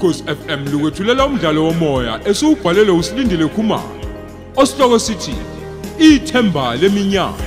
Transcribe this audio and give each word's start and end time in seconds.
ukhosi 0.00 0.24
FM 0.24 0.72
lukwethulela 0.72 1.26
umdlalo 1.26 1.64
womoya 1.64 2.20
esiubhalelwe 2.28 2.92
usilindile 2.98 3.46
Khumalo 3.48 4.00
osihloko 4.56 4.98
sithi 4.98 5.34
ithemba 5.98 6.76
leminyaka. 6.76 7.44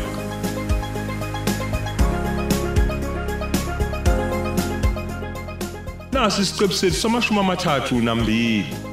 Nasi 6.11 6.41
isiqebu 6.41 6.73
sethu 6.73 6.95
samashumi 6.95 7.39
amathathu 7.39 7.95
nambili. 7.95 8.92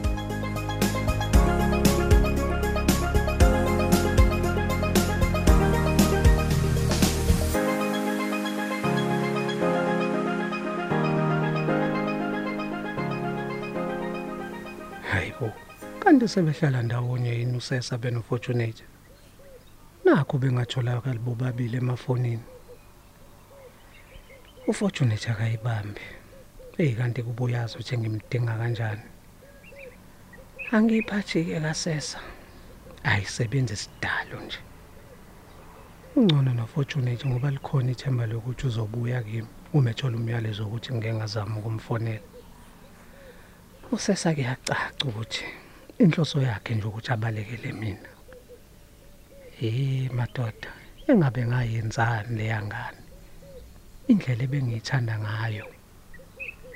Sebehlala 16.30 16.82
ndawonye 16.82 17.30
yini 17.38 17.56
usesa 17.56 17.98
benofortunate 17.98 18.84
nakho 20.04 20.38
bengatholakali 20.38 21.18
bobabili 21.18 21.76
emafonini. 21.76 22.42
Ufortunate 24.66 25.30
akayibambi. 25.30 26.00
Eyi 26.78 26.94
kanti 26.94 27.22
kubuyazi 27.22 27.74
ukuthi 27.74 27.98
ngimdinga 27.98 28.54
kanjani? 28.58 29.02
Angiphathi-ke 30.72 31.60
kasesa. 31.60 32.20
Ayisebenzi 33.04 33.74
isidalo 33.74 34.40
nje. 34.44 34.58
Ungcono 36.16 36.54
nofortunate 36.54 37.28
ngoba 37.28 37.50
likhona 37.50 37.90
ithemba 37.90 38.26
lokuthi 38.26 38.66
uzobuya 38.66 39.22
kimi 39.22 39.48
uma 39.72 39.90
ethola 39.90 40.16
umyalezo 40.16 40.64
wokuthi 40.64 40.94
ngeke 40.94 41.14
ngazama 41.14 41.58
ukumfonela. 41.58 42.26
Usesa 43.92 44.34
kuyacaca 44.34 45.04
ukuthi 45.08 45.44
inhloso 46.00 46.42
yakhe 46.42 46.74
nje 46.74 46.86
ukuthi 46.86 47.12
abalekele 47.12 47.72
mina. 47.72 48.10
Eh 49.62 50.10
madoda 50.12 50.70
engabe 51.08 51.42
ngayenzani 51.46 52.36
leyangane 52.38 53.02
indlela 54.08 54.42
ebengiyithanda 54.46 55.14
ngayo 55.24 55.66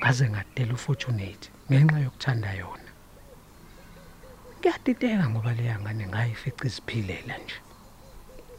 ngaze 0.01 0.25
ngadela 0.33 0.73
ufortunate 0.75 1.45
ngenxa 1.69 1.99
yokuthanda 2.05 2.51
yona. 2.61 2.91
Kuyadideka 4.61 5.25
ngoba 5.31 5.53
leyangane 5.59 6.05
ngayifica 6.07 6.65
iziphilela 6.69 7.37
nje. 7.39 7.59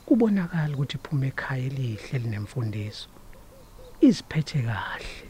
Kubonakala 0.05 0.73
ukuthi 0.73 0.97
iphuma 0.97 1.25
ekhaya 1.31 1.65
elihle 1.69 2.15
elinemfundiso 2.17 3.07
iziphethe 4.07 4.59
kahle. 4.67 5.27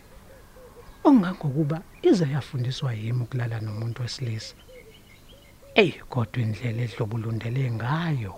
Ongangokuba 1.03 1.78
ize 2.09 2.25
yafundiswa 2.36 2.94
yimi 2.94 3.23
ukulala 3.23 3.59
nomuntu 3.59 4.02
wesilisa. 4.02 4.56
Ey 5.76 5.92
kodwa 6.09 6.42
indlela 6.44 6.81
edlobulundele 6.88 7.72
ngayo 7.72 8.34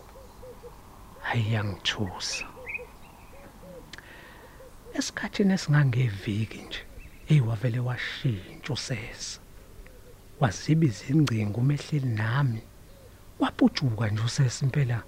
ayiyangithusa 1.30 2.48
esikhathini 4.98 5.54
esingangeviki 5.54 6.62
nje 6.68 6.82
ey 7.32 7.42
wavele 7.48 7.80
washintsha 7.80 8.74
usesa. 8.74 9.40
Waziba 10.40 10.86
izingcingo 10.86 11.60
umehleli 11.60 12.10
nami. 12.20 12.62
Wapujuka 13.40 14.08
nje 14.10 14.24
usesa 14.24 14.66
impela. 14.66 15.04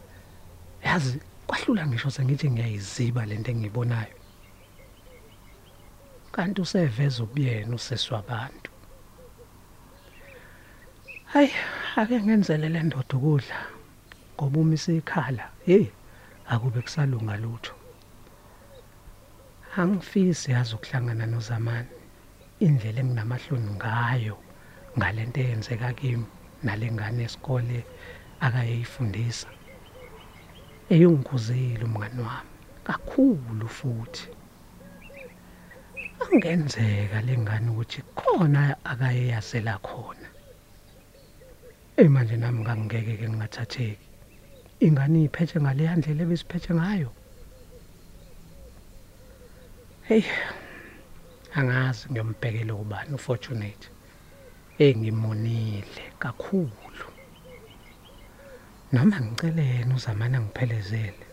Yazi 0.86 1.20
kwahlula 1.48 1.88
ngisho 1.88 2.12
sengithi 2.12 2.52
ngiyayiziba 2.52 3.26
lento 3.26 3.52
engiyibonayo. 3.52 4.16
Kanti 6.32 6.62
useveza 6.62 7.24
ubuyena 7.24 7.76
usesi 7.76 8.14
wabantu 8.14 8.69
hayi 11.34 11.54
ake 11.96 12.22
ngenzele 12.22 12.70
le 12.70 12.82
ndoda 12.84 13.14
ukudla 13.18 13.58
ngoba 14.36 14.60
uma 14.60 14.74
isikhala 14.74 15.46
hey 15.66 15.86
akube 16.50 16.82
kusalunga 16.82 17.38
lutho. 17.38 17.74
Angifisi 19.78 20.52
yazi 20.52 20.76
ukuhlangana 20.76 21.26
nozamani 21.26 21.94
indlela 22.66 23.00
enginamahloni 23.00 23.70
ngayo 23.78 24.38
ngalento 24.98 25.40
eyenzeka 25.42 25.94
kimi 25.94 26.26
nalengane 26.64 27.24
esikole 27.24 27.86
akayeyifundisa. 28.46 29.48
Eyongikuzile 30.90 31.84
umngani 31.86 32.22
wami 32.28 32.54
kakhulu 32.88 33.68
futhi. 33.78 34.26
Angenzeka 36.26 37.22
lengane 37.22 37.70
ukuthi 37.70 38.02
khona 38.18 38.62
akayeyazela 38.92 39.78
khona. 39.88 40.39
Hey 42.00 42.08
manje 42.08 42.38
nami 42.38 42.64
ngangeke 42.64 43.14
ke 43.20 43.28
ngingathatheki. 43.28 44.06
Ingane 44.80 45.20
iphethe 45.28 45.60
ngale 45.60 45.84
ndlela 45.96 46.24
ebesiphethe 46.24 46.72
ngayo? 46.80 47.12
Hey 50.08 50.24
angazi 51.60 52.08
ngiyombhekela 52.12 52.74
ubani 52.74 53.14
ufortunate. 53.20 53.86
Engimonile 54.80 56.04
kakhulu. 56.20 57.08
Noma 58.92 59.20
ngicelene 59.22 59.94
uzamana 59.96 60.40
ngiphelezele 60.40 61.26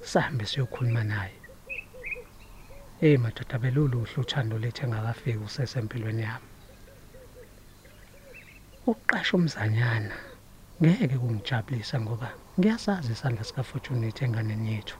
sihambe 0.00 0.44
siyokhuluma 0.46 1.02
naye. 1.04 1.38
Hey 3.00 3.16
madoda 3.16 3.58
beluluhle 3.58 4.16
uthando 4.22 4.58
lethe 4.58 4.86
engakafiki 4.86 5.38
usesempilweni 5.38 6.22
yami. 6.22 6.51
Uqasha 8.86 9.36
umzanyana 9.36 10.16
ngeke 10.82 11.16
kungijabulisa 11.18 12.00
ngoba 12.00 12.28
ngiyasazi 12.58 13.12
isandla 13.12 13.44
sikafortunate 13.44 14.24
enganeni 14.24 14.72
yethu. 14.74 14.98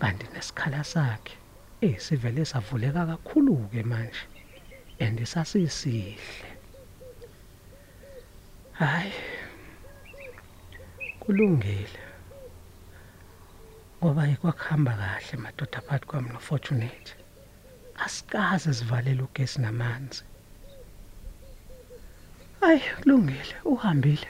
Kanti 0.00 0.26
nesikhala 0.34 0.84
sakhe 0.84 1.36
eh 1.80 1.96
sivele 2.04 2.44
savuleka 2.44 3.06
kakhulu 3.10 3.68
ke 3.72 3.82
manje 3.90 4.22
and 5.00 5.18
sasisihle. 5.32 6.48
Hayi 8.80 9.12
kulungile 11.20 12.00
ngoba 13.98 14.28
ikwakuhamba 14.28 14.92
kahle 15.00 15.36
madoda 15.44 15.80
phakathi 15.80 16.06
kwami 16.06 16.28
nofortunate 16.34 17.10
asikaze 18.04 18.74
sivalele 18.74 19.22
ugesi 19.22 19.60
namanzi. 19.60 20.24
Hayi 22.62 22.80
kulungile 23.02 23.56
uhambile. 23.64 24.28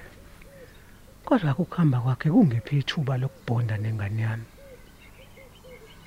Kodwa 1.25 1.55
ukuhamba 1.59 2.01
kwakhe 2.01 2.31
kungephi 2.31 2.79
ithuba 2.79 3.17
lokubonda 3.19 3.77
nengane 3.79 4.23
yami? 4.23 4.45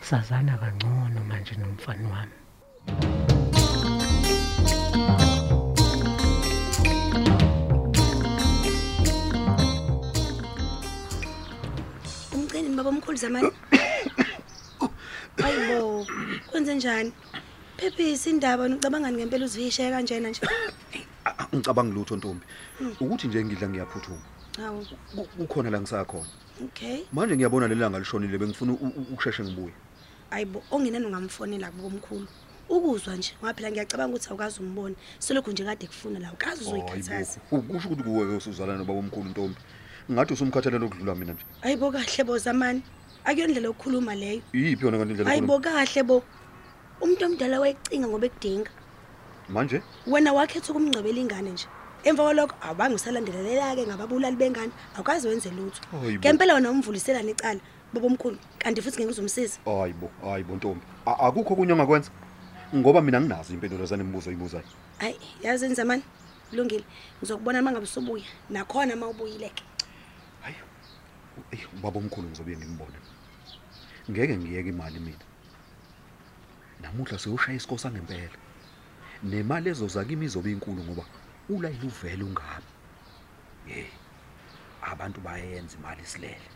Sazana 0.02 0.58
kangcono 0.58 1.22
manje 1.30 1.56
nomfana 1.56 2.10
wami. 2.14 2.38
Umcini 12.34 12.76
baba 12.76 12.90
omkhulu 12.90 13.18
zamani. 13.18 13.52
Hayibo 15.42 16.08
kwenze 16.50 16.76
njani 16.76 17.12
phephisa 17.78 18.30
indaba 18.30 18.68
nocabangani 18.68 19.18
ngempela 19.18 19.46
uzivisheke 19.46 19.92
kanjena 19.92 20.30
nje. 20.30 20.42
Ngicabanga 21.58 21.94
lutho 21.94 22.16
ntombi. 22.16 22.46
Ukuthi 23.00 23.28
nje 23.28 23.44
ngidla 23.46 23.68
ngiyaphuthuma. 23.70 24.22
Hawu. 24.58 24.86
Ku- 25.16 25.28
kukhona 25.38 25.70
la 25.70 25.80
ngisakhona 25.82 26.28
okay. 26.64 27.04
Manje 27.14 27.36
ngiyabona 27.36 27.68
lelanga 27.68 28.00
lishonile 28.00 28.38
bengifuna 28.38 28.74
u- 28.74 28.92
u- 28.98 29.08
ukusheshe 29.14 29.44
ngibuye. 29.44 29.74
Hayibo 30.30 30.64
ongenani 30.72 31.06
ungamfonela 31.06 31.72
kubo 31.72 31.88
omkhulu 31.88 32.28
ukuzwa 32.70 33.16
nje 33.16 33.34
ngoba 33.40 33.54
phela 33.54 33.72
ngiyacabanga 33.72 34.16
ukuthi 34.16 34.30
awukazi 34.30 34.60
umbone. 34.60 34.96
Selokhu 35.20 35.52
nje 35.52 35.64
kade 35.66 35.88
kufuna 35.88 36.20
la 36.20 36.32
ukazi 36.34 36.62
uzoyikhathaza. 36.64 37.40
Hayibo, 37.52 37.74
kusho 37.74 37.88
ukuthi 37.90 38.04
kuwe 38.04 38.36
usuzalana 38.38 38.78
nobaba 38.80 39.00
omkhulu 39.00 39.30
ntombi. 39.30 39.60
Ngathi 40.12 40.34
usumkhathalela 40.34 40.86
okudlula 40.86 41.16
mina 41.16 41.34
nje. 41.34 41.44
Hayibo 41.62 41.92
kahle 41.92 42.24
bo 42.24 42.38
zamani. 42.38 42.82
Akuyondlela 43.26 43.68
yokukhuluma 43.68 44.16
leyo. 44.16 44.42
Iyiphi 44.54 44.86
yona 44.86 44.98
kanti 44.98 45.12
indlela 45.12 45.30
hayibo 45.30 45.54
yokukhuluma? 45.54 45.86
kahle 45.86 46.04
bo. 46.04 46.24
Umuntu 47.02 47.26
omdala 47.26 47.60
wayecinga 47.60 48.08
ngoba 48.08 48.26
ekudinga. 48.30 48.72
Manje? 49.50 49.82
Wena 50.08 50.34
wakhetha 50.34 50.72
ukumngcwebela 50.74 51.20
ingane 51.20 51.52
nje. 51.52 51.68
Emva 52.04 52.24
kwalokho 52.24 52.56
awubange 52.62 52.96
usalandelela-ke 52.96 53.88
ngababulali 53.88 54.36
bengane. 54.36 54.72
Awukazi 54.96 55.28
wenze 55.28 55.50
lutho. 55.50 55.82
Hayibo. 55.92 56.20
ngempela 56.20 56.54
wena 56.54 56.72
umvuliselana 56.72 57.32
icala 57.32 57.60
baba 57.94 58.08
omkhulu. 58.08 58.38
Kanti 58.60 58.82
futhi 58.82 58.98
ngeke 58.98 59.12
uzomsiza. 59.12 59.58
Hayibo 59.66 60.12
hayibo 60.22 60.56
ntombi. 60.56 60.86
A- 61.06 61.20
akukho 61.28 61.54
okunye 61.54 61.74
ongakwenza? 61.74 62.12
Ngoba 62.76 63.02
mina 63.02 63.22
nginazo 63.22 63.54
impendulo 63.54 63.86
zanemibuzo 63.86 64.30
oyibuzayo 64.30 64.64
hayi. 64.98 65.20
Yazi 65.44 65.68
nzamani 65.68 66.04
kulungile. 66.50 66.84
Ngizokubona 67.20 67.60
uma 67.62 67.72
ngabe 67.72 67.84
usubuya 67.84 68.26
nakhona 68.50 68.94
uma 68.96 69.08
ubuyile-ke. 69.08 69.64
Hayi 70.42 70.56
eyi 71.52 71.66
ubaba 71.78 71.98
omkhulu 72.00 72.28
ngizobuye 72.28 72.58
ngimbone. 72.58 72.98
Ngeke 74.12 74.38
ngiyeke 74.38 74.70
imali 74.70 75.00
mina. 75.00 75.26
Namuhla 76.82 77.20
sewushaya 77.20 77.58
isikhosi 77.58 77.88
angempela 77.88 78.30
nemali 79.30 79.70
ezoza 79.70 80.06
kimi 80.06 80.26
izobe 80.26 80.52
inkulu 80.52 80.84
ngoba 80.84 81.06
ulayile 81.50 81.88
uvele 81.88 82.24
ungami 82.24 82.70
hey 83.66 83.90
abantu 84.92 85.20
bayenza 85.22 85.78
imali 85.78 86.06
silele. 86.06 86.48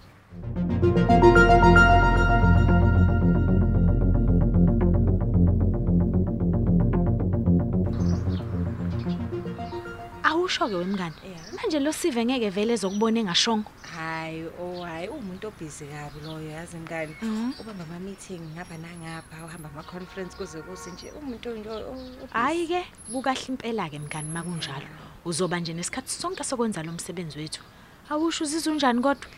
Awusho-ke 10.49 10.75
wemngane 10.75 11.13
manje 11.55 11.79
lo 11.79 11.91
sive 11.93 12.25
ngeke 12.25 12.49
vele 12.49 12.73
ezokubona 12.73 13.19
engashongo. 13.21 13.69
Hayi 13.93 14.45
oh 14.59 14.81
hayi 14.83 15.07
umuntu 15.07 15.47
obhizi 15.47 15.85
kabi 15.85 16.19
loyo 16.25 16.49
yazi 16.49 16.77
mngani? 16.77 17.13
Mhm. 17.21 17.53
ubamba 17.61 17.83
ama-meeting 17.85 18.41
ngapha 18.57 18.77
nangapha 18.77 19.45
uhamba 19.45 19.69
ama-conference 19.69 20.35
kuze 20.37 20.61
kuse 20.61 20.91
nje 20.91 21.11
umuntu 21.21 21.49
nje 21.53 21.69
o- 21.69 21.93
o- 21.93 22.27
hhayi-ke 22.33 22.81
kukahle 23.11 23.45
impela-ke 23.49 23.99
mngani 23.99 24.29
ma 24.33 24.41
kunjalo. 24.43 24.87
Uzoba 25.25 25.59
nje 25.59 25.73
nesikhathi 25.73 26.09
sonke 26.11 26.43
sokwenza 26.43 26.83
lo 26.83 26.91
msebenzi 26.91 27.37
wethu. 27.39 27.61
Awusho 28.09 28.43
uzizwe 28.43 28.73
unjani 28.73 29.01
kodwa? 29.01 29.29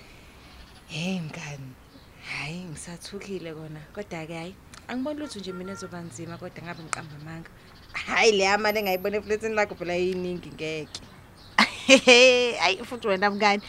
Hey 0.88 1.20
mngani. 1.20 1.76
Hayi 2.24 2.64
ngisathukile 2.72 3.54
kona. 3.54 3.82
Kodwa-ke 3.96 4.36
hayi 4.38 4.56
angiboni 4.88 5.20
lutho 5.20 5.40
nje 5.40 5.52
mina 5.52 5.72
ezoba 5.72 6.00
nzima 6.02 6.38
kodwa 6.38 6.64
ngabe 6.64 6.84
ngiqamba 6.84 7.16
amanga. 7.22 7.50
Hayi 7.94 8.32
leya 8.32 8.58
mali 8.58 8.80
engayibona 8.80 9.18
efletini 9.18 9.56
lakho 9.56 9.76
phela 9.76 9.94
yiningi 9.94 10.50
ngeke. 10.56 11.02
Hayi 12.62 12.78
futhi 12.84 13.08
wena 13.08 13.30
mngani. 13.30 13.62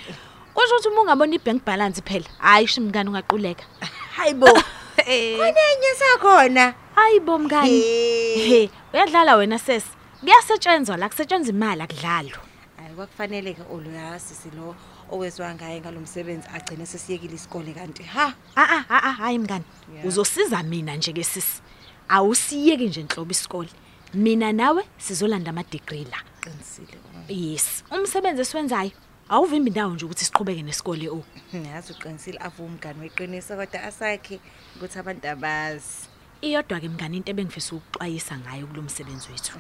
Kusho 0.55 0.75
ukuthi 0.75 0.89
uma 0.89 1.01
ungabona 1.01 1.35
i-bank 1.35 1.65
balance 1.65 2.01
phela 2.03 2.29
hhayi 2.39 2.67
shi 2.67 2.81
mngani 2.81 3.09
ungaquleka. 3.09 3.65
Hayi 4.17 4.35
bo. 4.35 4.47
Konenye 5.39 5.93
sakhona. 5.99 6.75
Hayi 6.95 7.21
bo 7.21 7.39
mngani. 7.39 7.71
He. 7.71 8.49
he 8.49 8.71
uyadlala 8.93 9.37
wena 9.37 9.59
sesi 9.59 9.89
kuyasetshenzwa 10.21 10.97
la 10.97 11.09
kusetshenzwa 11.09 11.55
imali 11.55 11.83
akudlalwa. 11.83 12.39
Hayi 12.77 12.95
kwakufanele-ke 12.97 13.63
oloyasisi 13.73 14.51
lo 14.57 14.75
owezwa 15.11 15.55
ngaye 15.55 15.81
ngalo 15.81 16.01
msebenzi 16.01 16.49
agcine 16.55 16.87
sesiyekile 16.87 17.35
isikole 17.35 17.73
kanti 17.73 18.03
ha? 18.03 18.35
A-a 18.57 18.85
a 18.89 19.13
hayi 19.13 19.39
mngani. 19.39 19.65
Yeah. 19.95 20.07
uzosiza 20.07 20.63
mina 20.63 20.97
nje-ke 20.97 21.25
sisi 21.25 21.63
awusiyeki 22.09 22.87
nje 22.87 23.03
nhlobo 23.03 23.31
isikole. 23.31 23.69
Mina 24.15 24.53
nawe 24.53 24.85
sizolanda 24.99 25.51
amadigri 25.51 26.05
la. 26.05 26.19
Qinisile 26.41 26.99
yes. 27.29 27.85
Umsebenzi 27.91 28.43
esiwenzayo 28.43 28.91
awuvimbi 29.29 29.71
indawo 29.71 29.95
nje 29.95 30.05
ukuthi 30.05 30.25
siqhubeke 30.25 30.63
nesikole 30.63 31.09
o. 31.09 31.25
Yazi 31.53 31.93
uqinisile 31.93 32.39
avu 32.39 32.65
umngani 32.65 33.01
weqiniso 33.01 33.57
kodwa 33.57 33.83
asakhe 33.83 34.41
ukuthi 34.77 34.99
abantu 34.99 35.29
abazi. 35.29 36.09
Iyodwa-ke 36.43 36.89
mngani 36.89 37.17
into 37.17 37.31
ebengifisa 37.31 37.77
ukuxwayisa 37.77 38.39
ngayo 38.39 38.67
kulo 38.67 38.83
msebenzi 38.83 39.29
wethu. 39.33 39.59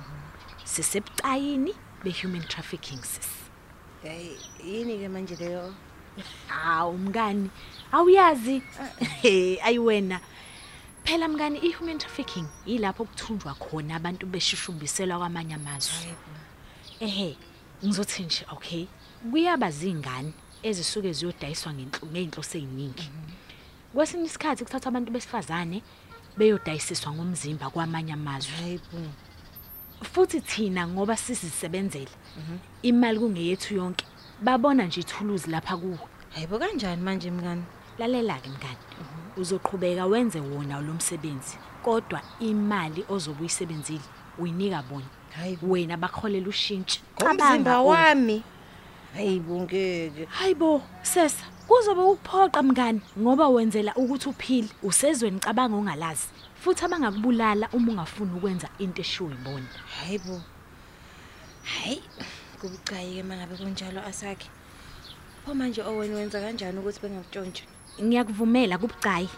Sisebucayini 0.64 1.74
be-human 2.04 2.42
trafficking 2.48 3.02
sis. 3.02 3.28
Hayi 4.02 4.36
yini-ke 4.64 5.08
manje 5.08 5.36
leyo? 5.36 5.74
Hawu 6.46 6.98
mngani 6.98 7.50
awuyazi. 7.92 8.62
He 9.22 9.60
ayiwena 9.62 10.20
phela 11.04 11.28
mngani 11.28 11.58
i-human 11.58 11.98
trafficking 11.98 12.46
yilapho 12.66 13.04
kuthunjwa 13.04 13.54
khona 13.54 13.96
abantu 13.96 14.26
beshishumbiselwa 14.26 15.18
kwamanye 15.18 15.54
amazwe. 15.54 16.14
Ehe 17.00 17.36
ngizothi 17.84 18.22
nje 18.22 18.46
okay 18.50 18.86
kuyaba 19.30 19.70
zingane 19.70 20.32
ezisuke 20.62 21.12
ziyodayiswa 21.12 21.72
ngenhlu- 21.72 22.06
ngey'nhloso 22.12 22.58
ey'ningi. 22.58 23.10
Kwesinye 23.94 24.24
isikhathi 24.26 24.64
kuthatha 24.64 24.88
abantu 24.88 25.10
besifazane 25.12 25.82
beyodayisiswa 26.38 27.12
ngomzimba 27.12 27.70
kwamanye 27.70 28.12
amazwe. 28.12 28.54
Hayi 28.56 28.78
bo. 28.92 28.98
Futhi 30.12 30.40
thina 30.40 30.86
ngoba 30.88 31.16
sizisebenzela 31.16 32.10
imali 32.82 33.18
kungeyethu 33.18 33.74
yonke 33.74 34.04
babona 34.40 34.84
nje 34.86 35.00
ithuluzi 35.00 35.50
lapha 35.50 35.76
kuwe. 35.76 35.98
Hayi 36.34 36.46
bo 36.46 36.58
kanjani 36.58 37.02
manje 37.02 37.30
mngani? 37.30 37.64
Lalela-ke 37.98 38.48
mngani. 38.48 38.82
Uzoqhubeka 39.36 40.06
wenze 40.06 40.40
wona 40.40 40.80
lo 40.80 40.94
msebenzi 40.94 41.56
kodwa 41.82 42.20
imali 42.40 43.04
ozobe 43.08 43.40
uyisebenzile 43.40 44.04
uyinika 44.38 44.82
bona. 44.82 45.06
Hayi 45.36 45.56
bo. 45.56 45.72
Wena 45.72 45.96
bakholela 45.96 46.48
ushintshi 46.48 47.00
umzimba 47.20 47.82
wami. 47.82 48.42
hayi 49.14 49.40
bo 49.40 49.60
ngeke. 49.60 50.24
Hayi 50.30 50.54
bo 50.54 50.82
sesa 51.02 51.44
kuzobe 51.68 52.00
ukuphoqa 52.00 52.62
mngani 52.62 53.00
ngoba 53.18 53.48
wenzela 53.48 53.94
ukuthi 53.94 54.28
uphile 54.28 54.68
usezweni 54.82 55.40
cabanga 55.40 55.76
ongalazi 55.76 56.28
futhi 56.54 56.84
abangakubulala 56.84 57.68
uma 57.72 57.92
ungafuni 57.92 58.32
ukwenza 58.36 58.68
into 58.78 59.00
eshiwo 59.00 59.30
yibona. 59.30 59.68
Hayi 59.98 60.18
bo. 60.18 60.40
Hayi 61.64 62.02
kubucayi-ke 62.60 63.22
uma 63.22 63.36
ngabe 63.36 63.56
kunjalo 63.56 64.00
asakhe. 64.00 64.48
Pho 65.44 65.54
manje 65.54 65.82
owena 65.82 66.16
wenza 66.16 66.40
kanjani 66.40 66.78
ukuthi 66.78 67.00
bengakuntshontshe 67.00 67.71
ngiyakuvumela 68.00 68.78
kubucayi 68.78 69.28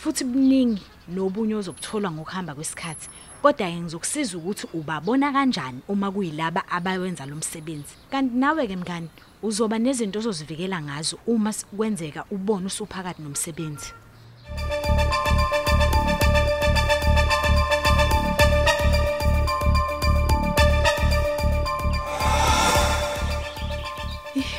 futhi 0.00 0.24
buningi 0.24 0.82
nobunye 1.08 1.54
ozokutholwa 1.54 2.10
ngokuhamba 2.10 2.54
kwesikhathi. 2.54 3.08
Kodwa-ke 3.42 3.80
ngizokusiza 3.80 4.38
ukuthi 4.38 4.66
ubabona 4.72 5.32
kanjani 5.32 5.80
uma 5.88 6.10
kuyilaba 6.10 6.68
abawenza 6.68 7.26
lo 7.26 7.36
msebenzi. 7.36 7.94
Kanti 8.10 8.36
nawe-ke 8.36 8.76
mngani 8.76 9.08
uzoba 9.42 9.78
nezinto 9.78 10.18
ozozivikela 10.18 10.82
ngazo 10.82 11.18
uma 11.26 11.52
kwenzeka 11.76 12.24
ubone 12.30 12.66
usuphakathi 12.66 13.22
nomsebenzi. 13.22 13.92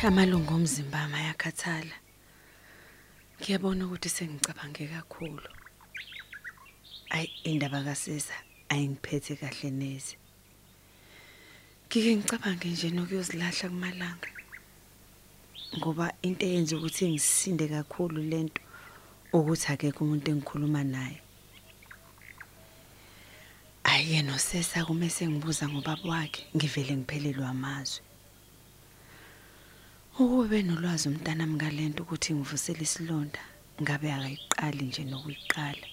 Amalungu 0.05 0.53
omzimba 0.53 1.01
ami 1.01 1.15
ayakhathala. 1.15 2.04
Ngiyabona 3.39 3.85
ukuthi 3.85 4.09
sengicabange 4.09 4.87
kakhulu. 4.87 5.49
Ay 7.09 7.27
indaba 7.43 7.83
kasisa 7.83 8.33
ayingiphethe 8.69 9.35
kahle 9.41 9.69
neze. 9.71 10.15
Ngike 11.85 12.11
ngicabange 12.15 12.67
nje 12.69 12.89
nokuyozilahla 12.89 13.69
kumalanga. 13.69 14.29
Ngoba 15.77 16.05
into 16.21 16.45
eyenza 16.45 16.73
ukuthi 16.77 17.03
ngisinde 17.11 17.65
kakhulu 17.67 18.19
lento 18.31 18.61
ukuthi 19.33 19.67
akekho 19.73 19.99
umuntu 20.03 20.27
engikhuluma 20.31 20.83
naye. 20.83 21.19
Ayena 23.83 24.35
osesa 24.35 24.85
kume 24.87 25.09
sengibuza 25.09 25.69
ngobaba 25.69 26.09
wakhe 26.09 26.41
ngivele 26.55 26.93
ngiphelelwe 26.97 27.45
amazwi. 27.53 28.01
Ukube 30.21 30.63
nolwazi 30.63 31.05
umntanami 31.09 31.55
ngalento 31.57 31.99
ukuthi 32.03 32.29
ngivusele 32.33 32.83
isilonda 32.87 33.41
ngabe 33.81 34.07
akayiqali 34.15 34.83
nje 34.87 35.03
nokuyiqala. 35.11 35.87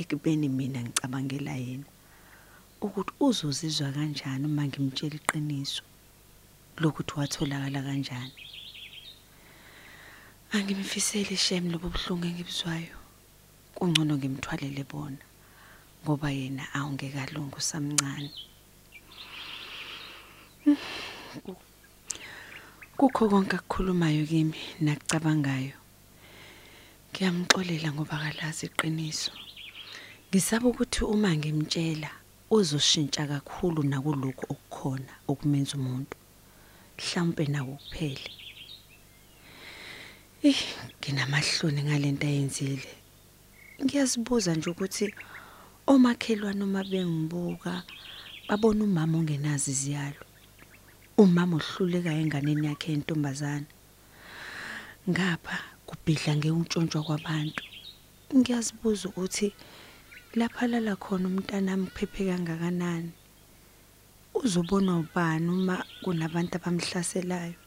Ekubeni 0.00 0.48
mina 0.58 0.80
ngicabangela 0.82 1.54
yena 1.64 1.88
ukuthi 2.84 3.12
uzozizwa 3.26 3.88
kanjani 3.96 4.44
uma 4.50 4.62
ngimtshela 4.68 5.16
iqiniso 5.20 5.84
lokuthi 6.82 7.12
watholakala 7.18 7.80
kanjani. 7.86 8.38
Angimfiseli 10.54 11.36
shem 11.44 11.64
lobo 11.72 11.86
buhlungu 11.94 12.26
engibuzwayo. 12.30 12.96
Kungcono 13.76 14.12
ngimthwalele 14.18 14.82
bona 14.90 15.24
ngoba 16.02 16.28
yena 16.38 16.64
awungekalungu 16.76 17.60
samncane. 17.68 18.30
Kukho 23.00 23.30
konke 23.32 23.56
akukhulumayo 23.56 24.26
kimi 24.28 24.60
nakucabangayo. 24.84 25.72
Ngiyamxolela 27.08 27.88
ngoba 27.96 28.16
kalazi 28.22 28.66
iqiniso. 28.68 29.32
Ngisaba 30.28 30.68
ukuthi 30.68 31.08
uma 31.08 31.32
ngimtshela 31.32 32.10
uzoshintsha 32.52 33.24
kakhulu 33.32 33.80
nakulokho 33.88 34.44
okukhona 34.52 35.12
okumenza 35.30 35.80
umuntu. 35.80 36.16
Mhlawumbe 36.98 37.44
naku 37.48 37.74
kuphele. 37.80 38.30
Eh, 40.44 40.60
nginamahloni 41.00 41.80
ngalento 41.88 42.26
ayenzile. 42.28 42.90
Ngiyazibuza 43.80 44.52
nje 44.54 44.68
ukuthi 44.70 45.06
omakhelwane 45.88 46.62
uma 46.68 46.84
bengibuka 46.84 47.72
babona 48.48 48.84
umama 48.84 49.14
ongenazi 49.18 49.70
iziyalo. 49.72 50.29
Umama 51.20 51.56
ohluleka 51.60 52.10
enganeni 52.22 52.66
yakhe 52.68 52.88
yentombazana 52.92 53.68
ngapha 55.10 55.56
kubhidla 55.88 56.32
ngeuntshontsho 56.36 57.00
kwabantu. 57.06 57.62
Ngiyazibuza 58.36 59.04
ukuthi 59.08 59.48
lapha 60.38 60.64
lala 60.72 60.96
khona 60.96 61.26
umntanami 61.28 61.86
kuphephe 61.86 62.22
kangakanani? 62.28 63.12
Uzobona 64.40 64.92
ubani 65.02 65.48
uma 65.56 65.76
kunabantu 66.02 66.52
abamhlaselayo? 66.56 67.58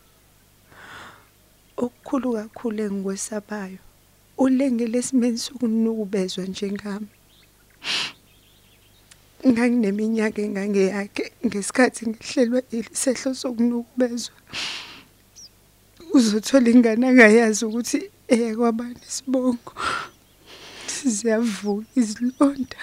Okukhulu 1.83 2.27
kakhulu 2.37 2.79
engikwesabayo 2.87 3.81
ulengele 4.43 4.97
esimeni 4.97 5.37
sokunukubezwa 5.37 6.43
njengami. 6.49 7.11
Ngangineminyaka 9.47 10.39
engangeyakhe 10.47 11.25
ngesikhathi 11.45 12.01
ngihlelwe 12.09 12.59
ilisehlo 12.77 13.29
sokunukubezwa. 13.41 14.37
Uzothola 16.15 16.69
ingane 16.73 17.03
angayazi 17.07 17.61
ukuthi 17.65 17.99
eyakwabani 18.33 19.01
isibongo. 19.09 19.71
Siyavuka 20.93 21.87
izilonda. 21.99 22.79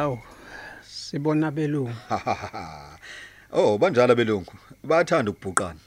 Awu 0.00 0.18
sibona 0.82 1.50
belungu. 1.50 1.94
oh 3.54 3.78
banjalo 3.78 4.14
belungu 4.14 4.52
bayathanda 4.84 5.30
ukubhuqana. 5.30 5.80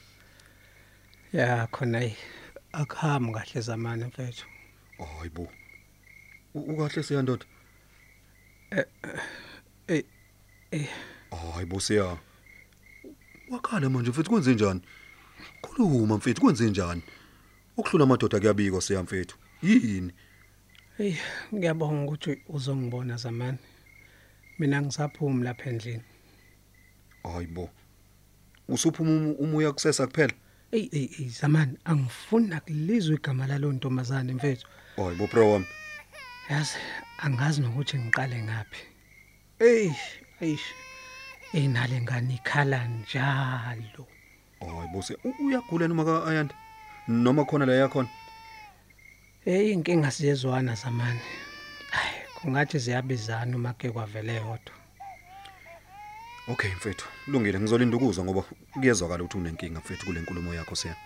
Ya 1.32 1.66
khona 1.66 2.00
yi 2.00 2.16
akuhambi 2.72 3.32
kahle 3.32 3.60
zamani 3.60 4.04
mfethu. 4.04 4.46
Hayibo 4.98 5.48
ukahle 6.54 7.02
siyandoda 7.02 7.44
eh 8.70 10.04
eh 10.70 10.88
hayibo 11.54 11.80
siya. 11.80 12.16
Wakhala 13.50 13.90
manje 13.90 14.10
mfethu 14.10 14.30
kwenze 14.30 14.54
njani? 14.54 14.80
Khuluma 15.62 16.16
mfethu 16.16 16.40
kwenze 16.40 16.70
njani? 16.70 17.02
Ukuhlula 17.76 18.04
amadoda 18.04 18.40
kuyabikwa 18.40 18.80
siya 18.80 19.02
mfethu. 19.02 19.36
Yini? 19.62 20.12
Hey 20.96 21.14
ngiyabonga 21.54 22.12
ukuthi 22.12 22.42
uzongibona 22.48 23.16
zamani. 23.16 23.58
Mina 24.58 24.82
ngisaphumi 24.82 25.44
lapha 25.44 25.70
endlini 25.70 26.02
hayibo 27.22 27.70
usuphuma 28.68 29.10
um- 29.10 29.36
umoya 29.38 29.72
kusesa 29.72 30.06
kuphela? 30.06 30.32
Ey 30.72 30.88
ey 30.92 31.08
ey 31.18 31.28
zamani 31.28 31.78
angifuni 31.84 32.46
nakulizwe 32.48 33.16
igama 33.16 33.46
lalo 33.46 33.72
ntombazane 33.72 34.32
mfethu. 34.34 34.66
Hayibo 34.96 35.26
bro 35.26 35.52
wami. 35.52 35.66
Yazi 36.50 36.76
angazi 37.18 37.60
nokuthi 37.60 37.98
ngiqale 37.98 38.42
ngapi 38.42 38.78
ey 39.60 39.90
eish 40.40 40.66
enale 41.52 42.00
ngane 42.02 42.34
ikhala 42.34 42.84
njalo. 42.88 44.06
Hayibo 44.60 45.02
siya 45.02 45.18
u- 45.24 45.46
uyagula 45.46 45.88
noma 45.88 46.04
ka 46.04 46.26
ayanda? 46.26 46.54
Noma 47.08 47.44
khona 47.44 47.66
la 47.66 47.72
yakhona? 47.72 48.08
Hey 49.44 49.72
inkinga 49.72 50.10
siyezwana 50.10 50.74
zamani. 50.74 51.20
Hayi 51.90 52.20
kungathi 52.40 52.78
ziyabizana 52.78 53.56
uma 53.56 53.72
ke 53.72 53.90
kwavele 53.90 54.34
yodwa. 54.34 54.74
Okay 56.48 56.70
mfethu. 56.74 57.06
Kulungile 57.24 57.60
ngizolinda 57.60 57.96
ukuzwa 57.96 58.24
ngoba 58.24 58.44
kuyezwakala 58.72 59.24
ukuthi 59.24 59.38
unenkinga 59.38 59.78
mfethu 59.78 60.06
kule 60.06 60.20
nkulumo 60.20 60.54
yakho 60.54 60.76
siya. 60.76 60.96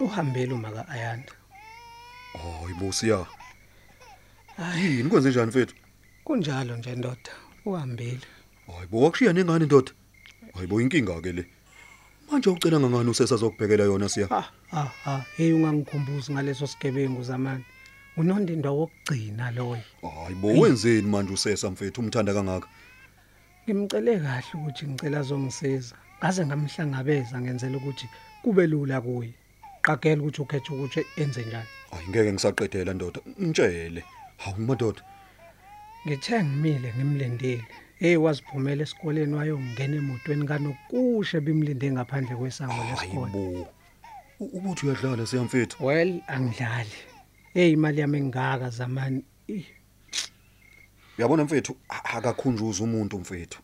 Uhambele 0.00 0.52
uma 0.52 0.70
ka 0.70 0.88
ayanda. 0.88 1.32
Hayibo 2.32 2.92
siya. 2.92 3.26
Yini 4.76 5.08
kwenze 5.10 5.30
njani 5.30 5.46
mfethu? 5.46 5.74
Kunjalo 6.24 6.76
nje 6.76 6.94
ndoda. 6.94 7.30
Uhambile 7.64 8.20
hayibo 8.76 9.00
wakushiya 9.00 9.32
nengane 9.32 9.64
ndoda. 9.64 9.92
Hayibo 10.54 10.80
inkinga 10.80 11.20
ke 11.20 11.32
le. 11.32 11.46
Manje 12.30 12.50
ucela 12.50 12.80
ngangani 12.80 13.10
usesa 13.10 13.36
zokubhekela 13.36 13.84
yona 13.84 14.08
siya? 14.08 14.26
Ha 14.26 14.44
ha 14.70 14.92
ha. 15.04 15.24
Hey 15.36 15.52
ungangikhumbuzi 15.52 16.32
ngaleso 16.32 16.66
sigebengu 16.66 17.22
zamani. 17.22 17.64
Unondindwa 18.16 18.72
wokugcina 18.72 19.50
loyo. 19.50 19.82
Hayibo 20.02 20.48
wenzeni 20.48 21.08
manje 21.08 21.32
usesa 21.32 21.70
mfethu? 21.70 22.00
Umthanda 22.00 22.34
kangaka? 22.34 22.68
Ngimcele 23.64 24.20
kahle 24.20 24.52
ukuthi 24.54 24.86
ngicela 24.86 25.18
azongisiza. 25.18 25.94
Ngaze 26.18 26.46
ngamhlangabeza 26.46 27.40
ngenzela 27.40 27.76
ukuthi 27.76 28.06
kube 28.42 28.66
lula 28.66 29.00
kuye. 29.00 29.32
Qagela 29.82 30.22
ukuthi 30.22 30.42
ukhethe 30.42 30.70
ukuthi 30.72 31.00
enze 31.16 31.42
njani. 31.44 31.70
Hayi 31.90 32.08
ngeke 32.08 32.32
ngisaqedela 32.32 32.92
ndoda. 32.94 33.20
Ngitshele 33.42 34.04
hawu 34.36 34.60
madoda. 34.60 35.02
Ngithe 36.06 36.44
ngimile 36.44 36.92
ngimlindile 36.96 37.64
hey 37.98 38.16
waziphumela 38.16 38.82
esikoleni 38.82 39.34
wayongena 39.34 39.96
emotweni 39.96 40.46
kanokushe 40.46 41.40
bimlinde 41.40 41.92
ngaphandle 41.92 42.36
kwesango 42.36 42.80
lesikole. 42.88 43.66
ubuthi 44.40 44.86
uyadlala 44.86 45.26
siya 45.26 45.42
mfethu 45.42 45.86
well 45.86 46.20
angidlali. 46.26 46.96
Hey 47.54 47.72
imali 47.72 48.00
yami 48.00 48.18
engaka 48.18 48.70
zamani. 48.70 49.24
Uyabona 51.18 51.44
mfethu 51.44 51.76
a- 51.88 52.04
akakhunjuza 52.16 52.84
umuntu 52.84 53.18
mfethu. 53.18 53.58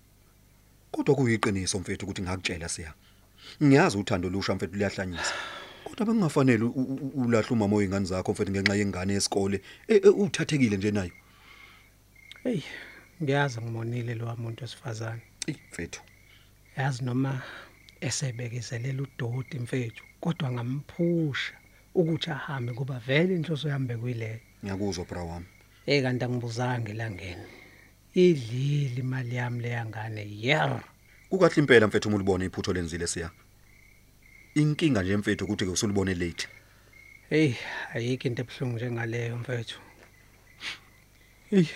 Kodwa 0.91 1.15
kuyiqiniso 1.15 1.79
mfethu 1.81 2.07
ukuthi 2.07 2.23
ngakutshela 2.23 2.69
siya. 2.69 2.95
Ngiyazi 3.63 3.99
uthando 3.99 4.29
lusha 4.31 4.55
mfethu 4.55 4.77
liyahlanyisa 4.77 5.35
kodwa 5.85 6.07
bengingafanele 6.07 6.65
u- 6.65 6.69
u- 6.77 7.11
u- 7.15 7.23
ulahle 7.25 7.49
umama 7.51 7.77
oyingane 7.77 8.07
zakho 8.07 8.33
mfethu 8.33 8.51
ngenxa 8.53 8.75
yengane 8.75 9.13
yesikole. 9.15 9.61
E- 9.89 9.95
e- 9.95 10.09
uthathekile 10.09 10.77
nje 10.77 10.91
nayo. 10.91 11.11
Hey 12.43 12.61
ngiyazi 13.23 13.61
ngimonile 13.61 14.15
lo 14.15 14.37
muntu 14.37 14.65
wesifazane. 14.65 15.23
Ey 15.47 15.55
mfethu. 15.73 16.01
Yazi 16.77 17.05
noma 17.05 17.43
esebekezelela 18.01 19.03
udoti 19.03 19.59
mfethu 19.59 20.05
kodwa 20.21 20.53
ngamphusha 20.53 21.53
ukuthi 21.95 22.31
ahambe 22.31 22.73
kuba 22.73 22.99
vele 22.99 23.35
inhloso 23.35 23.69
yambe 23.69 23.97
kuyileyo 23.97 24.39
ngiyakuzwa 24.65 25.05
bra 25.05 25.23
wami. 25.23 25.47
Hey 25.91 26.03
kanti 26.03 26.25
angibuzanga 26.25 26.91
elangeni. 26.91 27.47
Idlile 28.15 29.01
imali 29.01 29.35
yami 29.37 29.63
leyangane 29.63 30.23
yer. 30.41 30.81
Kukahle 31.31 31.63
impela 31.63 31.87
mfethu 31.87 32.09
uma 32.09 32.17
ulibona 32.17 32.45
iphutho 32.45 32.73
lenzile 32.73 33.07
siya? 33.07 33.31
Inkinga 34.55 35.03
nje 35.03 35.17
mfethu 35.17 35.45
ukuthi 35.45 35.65
ke 35.65 35.71
usulibone 35.71 36.15
late. 36.15 36.49
Hey 37.31 37.55
ayikho 37.95 38.29
into 38.29 38.43
ebuhlungu 38.43 38.77
njengaleyo 38.77 39.37
mfethu. 39.37 39.81
Hey 41.51 41.67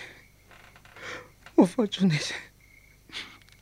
ufortunate. 1.57 2.35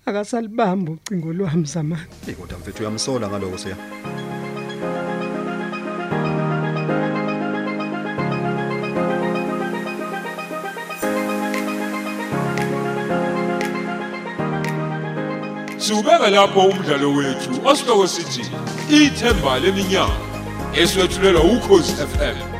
Akasalibamba 0.06 0.92
ucingo 0.92 1.32
lwami 1.32 1.66
zamani. 1.66 2.12
Ey 2.28 2.34
kodwa 2.34 2.58
mfethu 2.58 2.82
uyamsola 2.82 3.28
ngaloko 3.28 3.58
siya. 3.58 3.76
Siubeka 15.82 16.30
lapho 16.30 16.60
umdlalo 16.60 17.08
wethu 17.16 17.50
osihloko 17.70 18.06
sithi 18.06 18.42
ithemba 18.98 19.58
leminyaka 19.58 20.16
eswetshulelwa 20.80 21.42
ukhozi 21.42 21.92
FM 21.92 22.51